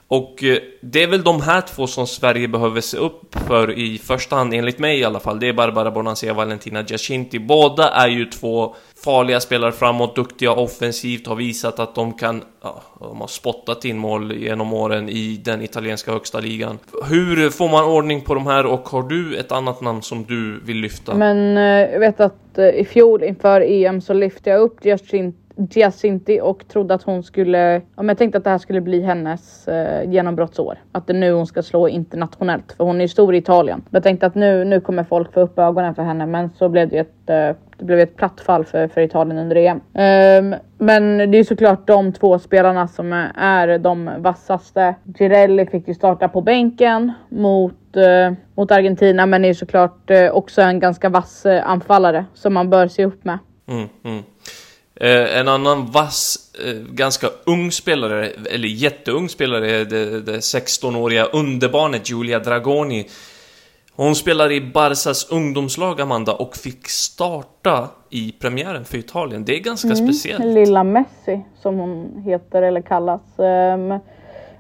Och 0.09 0.45
eh, 0.45 0.59
det 0.83 1.03
är 1.03 1.07
väl 1.07 1.23
de 1.23 1.41
här 1.41 1.61
två 1.61 1.87
som 1.87 2.07
Sverige 2.07 2.49
behöver 2.49 2.81
se 2.81 2.97
upp 2.97 3.37
för 3.49 3.79
i 3.79 3.99
första 3.99 4.37
hand, 4.37 4.55
enligt 4.55 4.79
mig 4.79 4.99
i 4.99 5.05
alla 5.05 5.21
fall. 5.21 5.41
Det 5.41 5.49
är 5.49 5.53
Barbara 5.53 5.91
Bonansea 5.91 6.31
och 6.31 6.37
Valentina 6.37 6.83
Giacinti. 6.83 7.39
Båda 7.39 7.91
är 7.91 8.09
ju 8.09 8.25
två 8.25 8.75
farliga 9.05 9.41
spelare 9.41 9.73
framåt, 9.73 10.17
duktiga 10.17 10.53
offensivt, 10.53 11.27
har 11.27 11.37
visat 11.37 11.79
att 11.79 11.95
de 11.95 12.13
kan... 12.13 12.43
Ja, 12.63 12.83
de 13.01 13.21
har 13.21 13.27
spottat 13.27 13.85
in 13.85 13.99
mål 13.99 14.33
genom 14.33 14.73
åren 14.73 15.09
i 15.09 15.41
den 15.45 15.63
italienska 15.63 16.13
högsta 16.13 16.41
ligan. 16.41 16.79
Hur 17.09 17.51
får 17.51 17.69
man 17.69 17.85
ordning 17.85 18.21
på 18.21 18.35
de 18.35 18.47
här 18.47 18.67
och 18.67 18.89
har 18.89 19.03
du 19.03 19.37
ett 19.37 19.53
annat 19.53 19.81
namn 19.81 20.03
som 20.03 20.25
du 20.25 20.61
vill 20.65 20.77
lyfta? 20.77 21.15
Men 21.15 21.57
eh, 21.57 21.93
jag 21.93 22.01
vet 22.01 22.21
att 22.21 22.59
eh, 22.59 22.69
i 22.69 22.85
fjol 22.85 23.23
inför 23.23 23.61
EM 23.61 24.01
så 24.01 24.13
lyfte 24.13 24.51
jag 24.51 24.61
upp 24.61 24.85
Giacinti 24.85 25.45
Giacinti 25.57 26.41
och 26.41 26.69
trodde 26.69 26.95
att 26.95 27.03
hon 27.03 27.23
skulle, 27.23 27.83
om 27.95 28.09
jag 28.09 28.19
tänkte 28.19 28.39
att 28.39 28.45
det 28.45 28.51
här 28.51 28.59
skulle 28.59 28.81
bli 28.81 29.01
hennes 29.01 29.69
eh, 29.69 30.11
genombrottsår. 30.11 30.79
Att 30.93 31.07
det 31.07 31.13
är 31.13 31.19
nu 31.19 31.33
hon 31.33 31.47
ska 31.47 31.63
slå 31.63 31.89
internationellt, 31.89 32.73
för 32.73 32.85
hon 32.85 32.97
är 32.97 33.01
ju 33.01 33.09
stor 33.09 33.35
i 33.35 33.39
Italien. 33.39 33.83
Jag 33.91 34.03
tänkte 34.03 34.27
att 34.27 34.35
nu, 34.35 34.65
nu 34.65 34.81
kommer 34.81 35.05
folk 35.05 35.33
få 35.33 35.41
upp 35.41 35.59
ögonen 35.59 35.95
för 35.95 36.03
henne, 36.03 36.27
men 36.27 36.51
så 36.59 36.69
blev 36.69 36.89
det 36.89 36.95
ju 36.95 37.01
ett, 37.01 37.31
eh, 37.31 37.64
det 37.79 37.85
blev 37.85 37.99
ett 37.99 38.17
platt 38.17 38.41
fall 38.41 38.65
för, 38.65 38.89
för 38.89 39.01
Italien 39.01 39.39
under 39.39 39.57
EM. 39.57 39.77
Um, 39.77 39.83
ehm, 39.95 40.55
men 40.79 41.31
det 41.31 41.39
är 41.39 41.45
såklart 41.45 41.87
de 41.87 42.13
två 42.13 42.39
spelarna 42.39 42.89
som 42.89 43.13
är 43.37 43.79
de 43.79 44.11
vassaste. 44.19 44.95
Girelli 45.19 45.67
fick 45.67 45.89
ju 45.89 45.95
starta 45.95 46.29
på 46.29 46.41
bänken 46.41 47.13
mot, 47.29 47.97
uh, 47.97 48.37
mot 48.55 48.71
Argentina, 48.71 49.27
men 49.27 49.45
är 49.45 49.55
såklart 49.55 50.11
uh, 50.11 50.31
också 50.31 50.63
en 50.63 50.81
ganska 50.81 51.09
vass 51.09 51.47
uh, 51.47 51.71
anfallare 51.71 52.25
som 52.35 52.55
man 52.55 52.71
bör 52.71 52.89
se 52.89 53.05
upp 53.05 53.25
med. 53.25 53.39
Mm, 53.69 53.89
mm. 54.05 54.23
Eh, 55.01 55.39
en 55.39 55.49
annan 55.49 55.91
vass, 55.91 56.53
eh, 56.65 56.75
ganska 56.75 57.27
ung 57.47 57.73
spelare, 57.73 58.31
eller 58.51 58.69
jätteung 58.69 59.29
spelare, 59.29 59.71
är 59.71 59.85
det, 59.85 60.21
det 60.21 60.39
16-åriga 60.39 61.25
underbarnet 61.25 62.11
Julia 62.11 62.39
Dragoni. 62.39 63.07
Hon 63.97 64.15
spelar 64.15 64.53
i 64.53 64.61
Barsas 64.61 65.33
ungdomslag, 65.33 66.01
Amanda, 66.01 66.33
och 66.33 66.57
fick 66.57 66.89
starta 66.89 67.89
i 68.11 68.33
premiären 68.33 68.85
för 68.85 68.99
Italien. 68.99 69.45
Det 69.45 69.57
är 69.57 69.61
ganska 69.61 69.89
mm, 69.89 70.07
speciellt. 70.07 70.45
Lilla 70.45 70.85
Messi, 70.85 71.45
som 71.63 71.79
hon 71.79 72.23
heter 72.25 72.63
eller 72.63 72.81
kallas. 72.81 73.21
Um, 73.37 73.99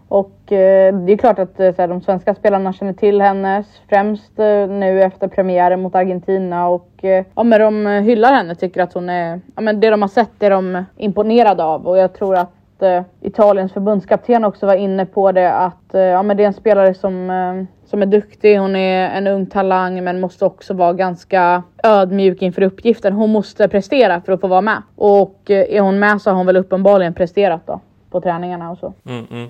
och 0.08 0.52
eh, 0.52 0.94
det 0.94 1.12
är 1.12 1.16
klart 1.16 1.38
att 1.38 1.60
eh, 1.60 1.74
här, 1.78 1.88
de 1.88 2.02
svenska 2.02 2.34
spelarna 2.34 2.72
känner 2.72 2.92
till 2.92 3.20
henne 3.20 3.64
främst 3.88 4.38
eh, 4.38 4.66
nu 4.68 5.02
efter 5.02 5.28
premiären 5.28 5.82
mot 5.82 5.94
Argentina 5.94 6.68
och 6.68 6.90
ja, 7.34 7.42
men 7.42 7.60
de 7.60 7.86
hyllar 7.86 8.32
henne, 8.32 8.54
tycker 8.54 8.82
att 8.82 8.92
hon 8.92 9.08
är, 9.08 9.40
ja, 9.56 9.62
men 9.62 9.80
det 9.80 9.90
de 9.90 10.02
har 10.02 10.08
sett 10.08 10.42
är 10.42 10.50
de 10.50 10.84
imponerade 10.96 11.64
av 11.64 11.86
och 11.86 11.98
jag 11.98 12.14
tror 12.14 12.36
att 12.36 12.52
Eh, 12.82 13.02
Italiens 13.20 13.72
förbundskapten 13.72 14.44
också 14.44 14.66
var 14.66 14.74
inne 14.74 15.06
på 15.06 15.32
det 15.32 15.52
att 15.52 15.94
eh, 15.94 16.00
ja, 16.00 16.22
men 16.22 16.36
det 16.36 16.42
är 16.42 16.46
en 16.46 16.54
spelare 16.54 16.94
som, 16.94 17.30
eh, 17.30 17.88
som 17.90 18.02
är 18.02 18.06
duktig, 18.06 18.58
hon 18.58 18.76
är 18.76 19.10
en 19.10 19.26
ung 19.26 19.46
talang 19.46 20.04
men 20.04 20.20
måste 20.20 20.44
också 20.44 20.74
vara 20.74 20.92
ganska 20.92 21.62
ödmjuk 21.82 22.42
inför 22.42 22.62
uppgiften. 22.62 23.12
Hon 23.12 23.30
måste 23.30 23.68
prestera 23.68 24.20
för 24.20 24.32
att 24.32 24.40
få 24.40 24.46
vara 24.46 24.60
med 24.60 24.82
och 24.96 25.40
är 25.46 25.80
hon 25.80 25.98
med 25.98 26.22
så 26.22 26.30
har 26.30 26.36
hon 26.36 26.46
väl 26.46 26.56
uppenbarligen 26.56 27.14
presterat 27.14 27.66
då 27.66 27.80
på 28.10 28.20
träningarna 28.20 28.70
och 28.70 28.78
så. 28.78 28.94
Mm, 29.06 29.26
mm. 29.30 29.48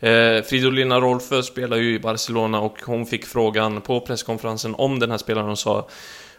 Eh, 0.00 0.42
Fridolina 0.42 1.00
Rolfö 1.00 1.42
spelar 1.42 1.76
ju 1.76 1.94
i 1.94 1.98
Barcelona 1.98 2.60
och 2.60 2.78
hon 2.86 3.06
fick 3.06 3.24
frågan 3.24 3.80
på 3.80 4.00
presskonferensen 4.00 4.74
om 4.78 4.98
den 4.98 5.10
här 5.10 5.18
spelaren 5.18 5.50
och 5.50 5.58
sa 5.58 5.86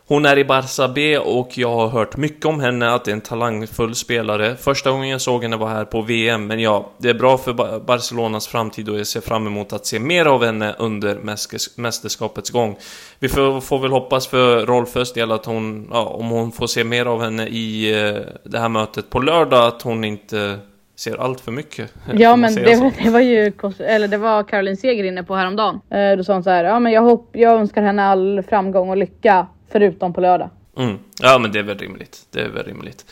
hon 0.08 0.26
är 0.26 0.38
i 0.38 0.44
Barça 0.44 0.88
B 0.96 1.18
och 1.18 1.58
jag 1.58 1.76
har 1.76 1.88
hört 1.88 2.18
mycket 2.18 2.46
om 2.46 2.60
henne, 2.60 2.94
att 2.94 3.06
det 3.06 3.12
är 3.12 3.14
en 3.14 3.22
talangfull 3.22 3.96
spelare. 3.96 4.56
Första 4.56 4.92
gången 4.92 5.10
jag 5.10 5.22
såg 5.22 5.44
henne 5.44 5.58
var 5.58 5.68
här 5.68 5.86
på 5.86 6.02
VM, 6.02 6.48
men 6.48 6.60
ja, 6.60 6.92
det 6.98 7.10
är 7.10 7.14
bra 7.14 7.38
för 7.38 7.80
Barcelonas 7.80 8.48
framtid 8.48 8.90
och 8.90 9.00
jag 9.00 9.08
ser 9.08 9.22
fram 9.22 9.48
emot 9.48 9.74
att 9.74 9.86
se 9.86 10.00
mer 10.00 10.26
av 10.26 10.46
henne 10.46 10.76
under 10.80 11.20
mästerskapets 11.82 12.50
gång. 12.50 12.78
Vi 13.20 13.30
får, 13.30 13.62
får 13.62 13.80
väl 13.80 13.92
hoppas 13.92 14.28
för 14.28 14.66
Rolfös 14.66 15.14
del 15.14 15.32
att 15.32 15.46
hon, 15.46 15.88
ja, 15.92 16.04
om 16.04 16.30
hon 16.30 16.52
får 16.52 16.68
se 16.68 16.84
mer 16.84 17.06
av 17.06 17.22
henne 17.22 17.48
i 17.48 17.92
eh, 18.04 18.22
det 18.44 18.60
här 18.60 18.70
mötet 18.70 19.10
på 19.10 19.20
lördag, 19.20 19.68
att 19.68 19.82
hon 19.82 20.04
inte 20.04 20.60
ser 20.96 21.22
allt 21.22 21.42
för 21.42 21.52
mycket. 21.52 21.94
Ja 22.14 22.36
men 22.36 22.56
det 22.56 22.76
var, 22.76 22.92
det 23.04 23.10
var 23.10 23.20
ju, 23.20 23.54
eller 23.80 24.08
det 24.08 24.18
var 24.18 24.44
Caroline 24.44 24.78
Seger 24.78 25.04
inne 25.04 25.24
på 25.24 25.36
häromdagen. 25.36 25.80
Eh, 25.90 26.18
då 26.18 26.24
sa 26.24 26.34
hon 26.34 26.44
så 26.44 26.50
här, 26.50 26.64
ja 26.64 26.80
men 26.80 26.92
jag, 26.92 27.02
hopp, 27.02 27.30
jag 27.32 27.60
önskar 27.60 27.82
henne 27.82 28.04
all 28.04 28.44
framgång 28.50 28.90
och 28.90 28.98
lycka 28.98 29.48
förutom 29.76 30.14
på 30.14 30.22
lördag. 30.22 30.50
Mm. 30.78 30.98
Ja 31.22 31.38
men 31.38 31.52
det 31.52 31.60
är 31.60 31.64
väl 31.64 31.78
rimligt. 31.78 32.26
Det 32.32 32.42
är 32.42 32.50
väl 32.50 32.64
rimligt. 32.64 33.06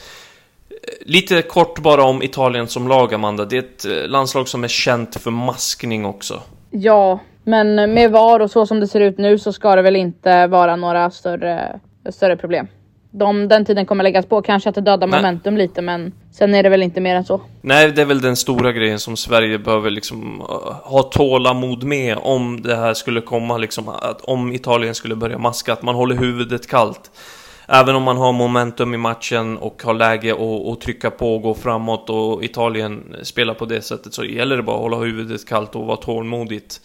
Lite 1.02 1.42
kort 1.42 1.80
bara 1.80 2.04
om 2.04 2.24
Italien 2.24 2.68
som 2.68 2.88
lag, 2.88 3.14
Amanda. 3.14 3.46
Det 3.46 3.58
är 3.58 3.60
ett 3.60 3.86
eh, 3.86 4.08
landslag 4.10 4.48
som 4.48 4.64
är 4.64 4.68
känt 4.68 5.16
för 5.16 5.32
maskning 5.32 6.06
också. 6.06 6.42
Ja, 6.72 7.20
men 7.44 7.76
med 7.76 8.12
VAR 8.12 8.40
och 8.40 8.52
så 8.52 8.66
som 8.66 8.80
det 8.80 8.88
ser 8.88 9.00
ut 9.00 9.18
nu 9.18 9.40
så 9.40 9.54
ska 9.54 9.76
det 9.76 9.82
väl 9.82 9.96
inte 9.96 10.48
vara 10.48 10.76
några 10.76 11.12
större, 11.12 11.80
större 12.10 12.38
problem 12.38 12.68
de, 13.14 13.48
den 13.48 13.66
tiden 13.66 13.86
kommer 13.86 14.04
läggas 14.04 14.26
på. 14.26 14.42
Kanske 14.42 14.70
att 14.70 14.76
det 14.76 14.82
dödar 14.82 15.08
Nej. 15.08 15.22
momentum 15.22 15.58
lite, 15.58 15.82
men 15.82 16.14
sen 16.32 16.56
är 16.56 16.64
det 16.64 16.70
väl 16.70 16.84
inte 16.84 17.02
mer 17.02 17.16
än 17.16 17.26
så. 17.26 17.42
Nej, 17.62 17.92
det 17.92 18.02
är 18.02 18.06
väl 18.06 18.22
den 18.22 18.36
stora 18.36 18.72
grejen 18.72 19.00
som 19.00 19.18
Sverige 19.18 19.60
behöver 19.60 19.90
liksom 19.90 20.42
uh, 20.42 20.48
ha 20.84 21.04
tålamod 21.04 21.84
med 21.84 22.18
om 22.18 22.62
det 22.62 22.76
här 22.76 22.94
skulle 22.94 23.22
komma, 23.22 23.58
liksom 23.58 23.90
att 23.90 24.22
om 24.22 24.54
Italien 24.54 24.96
skulle 24.96 25.16
börja 25.16 25.38
maska, 25.38 25.74
att 25.74 25.82
man 25.82 25.96
håller 25.96 26.16
huvudet 26.16 26.68
kallt. 26.68 27.12
Även 27.68 27.96
om 27.96 28.04
man 28.04 28.18
har 28.18 28.32
momentum 28.32 28.94
i 28.94 28.98
matchen 28.98 29.58
och 29.58 29.84
har 29.84 29.94
läge 29.94 30.36
att 30.72 30.82
trycka 30.82 31.12
på 31.12 31.36
och 31.36 31.42
gå 31.42 31.54
framåt 31.54 32.10
och 32.10 32.44
Italien 32.44 33.16
spelar 33.24 33.54
på 33.54 33.66
det 33.66 33.82
sättet 33.82 34.14
så 34.14 34.26
gäller 34.26 34.58
det 34.58 34.64
bara 34.64 34.76
att 34.76 34.82
hålla 34.82 34.98
huvudet 34.98 35.48
kallt 35.48 35.76
och 35.76 35.86
vara 35.86 35.98
tålmodigt. 35.98 36.82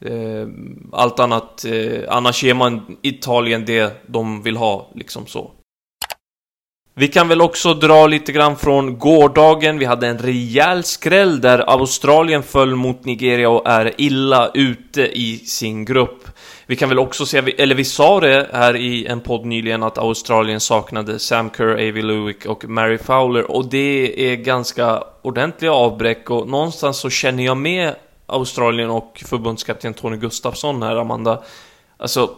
Eh, 0.00 0.48
allt 0.92 1.20
annat, 1.20 1.64
eh, 1.64 2.00
annars 2.08 2.44
ger 2.44 2.54
man 2.54 2.96
Italien 3.02 3.64
det 3.64 4.02
de 4.06 4.42
vill 4.42 4.56
ha, 4.56 4.90
liksom 4.94 5.26
så. 5.26 5.50
Vi 6.94 7.08
kan 7.08 7.28
väl 7.28 7.40
också 7.40 7.74
dra 7.74 8.06
lite 8.06 8.32
grann 8.32 8.56
från 8.56 8.98
gårdagen. 8.98 9.78
Vi 9.78 9.84
hade 9.84 10.08
en 10.08 10.18
rejäl 10.18 10.84
skräll 10.84 11.40
där 11.40 11.58
Australien 11.58 12.42
föll 12.42 12.74
mot 12.74 13.04
Nigeria 13.04 13.48
och 13.48 13.68
är 13.68 13.92
illa 14.00 14.50
ute 14.54 15.02
i 15.02 15.38
sin 15.38 15.84
grupp. 15.84 16.28
Vi 16.66 16.76
kan 16.76 16.88
väl 16.88 16.98
också 16.98 17.26
se, 17.26 17.38
eller 17.58 17.74
vi 17.74 17.84
sa 17.84 18.20
det 18.20 18.48
här 18.52 18.76
i 18.76 19.06
en 19.06 19.20
podd 19.20 19.46
nyligen 19.46 19.82
att 19.82 19.98
Australien 19.98 20.60
saknade 20.60 21.18
Sam 21.18 21.50
Kerr, 21.56 21.72
Avi 21.72 22.02
Lewick 22.02 22.46
och 22.46 22.64
Mary 22.64 22.98
Fowler 22.98 23.50
och 23.50 23.66
det 23.66 24.32
är 24.32 24.36
ganska 24.36 25.04
ordentliga 25.22 25.72
avbräck 25.72 26.30
och 26.30 26.48
någonstans 26.48 26.96
så 26.96 27.10
känner 27.10 27.44
jag 27.44 27.56
med 27.56 27.94
Australien 28.26 28.90
och 28.90 29.22
förbundskapten 29.26 29.94
Tony 29.94 30.16
Gustafsson 30.16 30.82
här, 30.82 30.96
Amanda. 30.96 31.42
Alltså, 31.96 32.30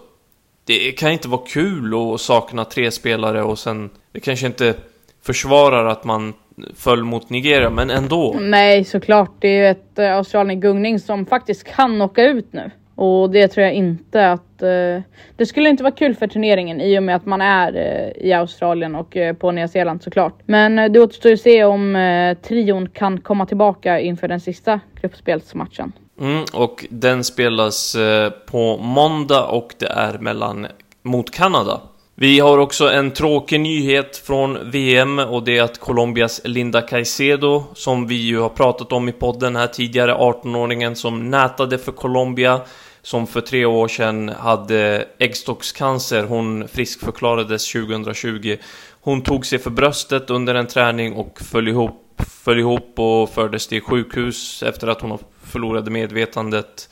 det 0.64 0.92
kan 0.92 1.12
inte 1.12 1.28
vara 1.28 1.40
kul 1.46 1.94
att 1.94 2.20
sakna 2.20 2.64
tre 2.64 2.90
spelare 2.90 3.42
och 3.42 3.58
sen 3.58 3.90
det 4.12 4.20
kanske 4.20 4.46
inte 4.46 4.74
försvarar 5.22 5.86
att 5.86 6.04
man 6.04 6.34
föll 6.74 7.04
mot 7.04 7.30
Nigeria, 7.30 7.70
men 7.70 7.90
ändå. 7.90 8.36
Nej, 8.40 8.84
såklart. 8.84 9.30
Det 9.38 9.48
är 9.48 9.62
ju 9.62 9.66
ett 9.66 9.98
äh, 9.98 10.16
Australien 10.16 10.60
gungning 10.60 10.98
som 10.98 11.26
faktiskt 11.26 11.64
kan 11.64 12.02
åka 12.02 12.22
ut 12.24 12.52
nu. 12.52 12.70
Och 12.94 13.30
det 13.30 13.48
tror 13.48 13.64
jag 13.64 13.74
inte 13.74 14.30
att... 14.30 14.62
Eh, 14.62 15.02
det 15.36 15.46
skulle 15.46 15.68
inte 15.68 15.82
vara 15.82 15.94
kul 15.94 16.14
för 16.14 16.26
turneringen 16.26 16.80
i 16.80 16.98
och 16.98 17.02
med 17.02 17.16
att 17.16 17.26
man 17.26 17.40
är 17.40 17.76
eh, 17.76 18.26
i 18.26 18.32
Australien 18.32 18.94
och 18.94 19.16
eh, 19.16 19.34
på 19.34 19.50
Nya 19.50 19.68
Zeeland 19.68 20.02
såklart. 20.02 20.38
Men 20.46 20.78
eh, 20.78 20.92
det 20.92 21.00
återstår 21.00 21.28
ju 21.30 21.34
att 21.34 21.40
se 21.40 21.64
om 21.64 21.96
eh, 21.96 22.38
trion 22.38 22.88
kan 22.88 23.20
komma 23.20 23.46
tillbaka 23.46 24.00
inför 24.00 24.28
den 24.28 24.40
sista 24.40 24.80
gruppspelsmatchen. 25.00 25.92
Mm, 26.20 26.44
och 26.52 26.86
den 26.90 27.24
spelas 27.24 27.94
eh, 27.94 28.30
på 28.30 28.76
måndag 28.76 29.44
och 29.44 29.74
det 29.78 29.86
är 29.86 30.18
mellan 30.18 30.66
mot 31.02 31.30
Kanada. 31.30 31.80
Vi 32.16 32.40
har 32.40 32.58
också 32.58 32.90
en 32.90 33.10
tråkig 33.10 33.60
nyhet 33.60 34.16
från 34.16 34.70
VM 34.70 35.18
och 35.18 35.44
det 35.44 35.58
är 35.58 35.62
att 35.62 35.80
Colombias 35.80 36.40
Linda 36.44 36.80
Caicedo, 36.82 37.64
som 37.74 38.06
vi 38.06 38.14
ju 38.14 38.38
har 38.38 38.48
pratat 38.48 38.92
om 38.92 39.08
i 39.08 39.12
podden 39.12 39.56
här 39.56 39.66
tidigare, 39.66 40.14
18-åringen 40.14 40.94
som 40.94 41.30
nätade 41.30 41.78
för 41.78 41.92
Colombia, 41.92 42.60
som 43.02 43.26
för 43.26 43.40
tre 43.40 43.64
år 43.64 43.88
sedan 43.88 44.28
hade 44.28 45.08
äggstockscancer. 45.18 46.24
Hon 46.24 46.68
friskförklarades 46.68 47.72
2020. 47.72 48.56
Hon 49.00 49.22
tog 49.22 49.46
sig 49.46 49.58
för 49.58 49.70
bröstet 49.70 50.30
under 50.30 50.54
en 50.54 50.66
träning 50.66 51.12
och 51.12 51.40
föll 51.40 51.68
ihop, 51.68 52.22
föll 52.44 52.58
ihop 52.58 52.92
och 52.96 53.30
fördes 53.30 53.66
till 53.66 53.82
sjukhus 53.82 54.62
efter 54.62 54.88
att 54.88 55.00
hon 55.00 55.18
förlorade 55.54 55.90
medvetandet. 55.90 56.88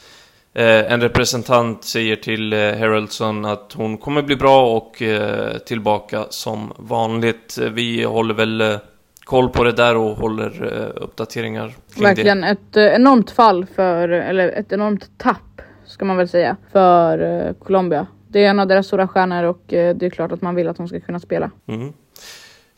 Eh, 0.54 0.92
en 0.92 1.00
representant 1.00 1.84
säger 1.84 2.16
till 2.16 2.52
eh, 2.52 2.58
Heraldson 2.58 3.44
att 3.44 3.72
hon 3.76 3.98
kommer 3.98 4.22
bli 4.22 4.36
bra 4.36 4.76
och 4.76 5.02
eh, 5.02 5.58
tillbaka 5.58 6.24
som 6.30 6.72
vanligt. 6.76 7.58
Vi 7.72 8.04
håller 8.04 8.34
väl 8.34 8.78
koll 9.24 9.48
på 9.48 9.64
det 9.64 9.72
där 9.72 9.96
och 9.96 10.16
håller 10.16 10.62
uppdateringar 10.96 11.74
Verkligen 12.00 12.40
det. 12.40 12.48
ett 12.48 12.76
enormt 12.76 13.30
fall 13.30 13.66
för, 13.66 14.08
eller 14.08 14.48
ett 14.48 14.72
enormt 14.72 15.18
tapp 15.18 15.62
ska 15.86 16.04
man 16.04 16.16
väl 16.16 16.28
säga, 16.28 16.56
för 16.72 17.54
Colombia. 17.54 18.06
Det 18.28 18.44
är 18.44 18.50
en 18.50 18.60
av 18.60 18.66
deras 18.66 18.86
stora 18.86 19.08
stjärnor 19.08 19.44
och 19.44 19.62
det 19.66 20.02
är 20.02 20.10
klart 20.10 20.32
att 20.32 20.42
man 20.42 20.54
vill 20.54 20.68
att 20.68 20.78
hon 20.78 20.88
ska 20.88 21.00
kunna 21.00 21.20
spela. 21.20 21.50
Mm. 21.66 21.92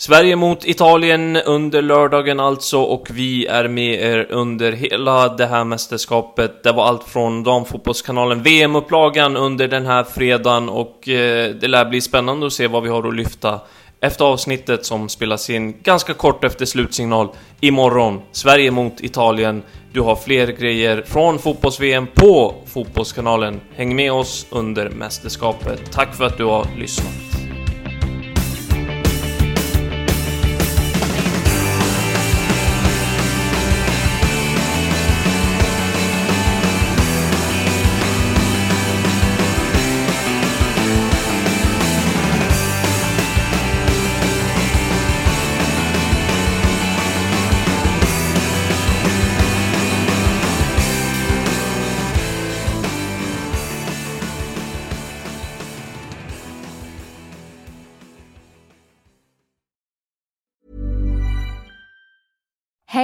Sverige 0.05 0.37
mot 0.37 0.65
Italien 0.65 1.37
under 1.37 1.83
lördagen 1.83 2.41
alltså 2.41 2.83
och 2.83 3.09
vi 3.11 3.47
är 3.47 3.69
med 3.69 4.01
er 4.01 4.27
under 4.31 4.73
hela 4.73 5.29
det 5.29 5.47
här 5.47 5.65
mästerskapet. 5.65 6.63
Det 6.63 6.73
var 6.73 6.87
allt 6.87 7.05
från 7.05 7.43
damfotbollskanalen 7.43 8.43
VM-upplagan 8.43 9.37
under 9.37 9.69
den 9.69 9.87
här 9.87 10.05
fredagen 10.05 10.69
och 10.69 11.09
eh, 11.09 11.55
det 11.55 11.69
lär 11.69 11.85
bli 11.85 12.01
spännande 12.01 12.47
att 12.47 12.53
se 12.53 12.67
vad 12.67 12.83
vi 12.83 12.89
har 12.89 13.09
att 13.09 13.15
lyfta 13.15 13.61
efter 14.01 14.25
avsnittet 14.25 14.87
som 14.87 15.09
spelas 15.09 15.51
in 15.51 15.83
ganska 15.83 16.15
kort 16.15 16.45
efter 16.45 16.65
slutsignal 16.65 17.29
imorgon. 17.61 18.23
Sverige 18.33 18.71
mot 18.71 19.01
Italien. 19.01 19.63
Du 19.93 20.01
har 20.01 20.17
fler 20.17 20.47
grejer 20.47 21.05
från 21.07 21.39
fotbolls-VM 21.39 22.07
på 22.15 22.55
Fotbollskanalen. 22.67 23.61
Häng 23.77 23.97
med 23.97 24.13
oss 24.13 24.47
under 24.51 24.91
mästerskapet. 24.91 25.93
Tack 25.93 26.15
för 26.15 26.25
att 26.25 26.39
du 26.39 26.45
har 26.45 26.67
lyssnat. 26.79 27.24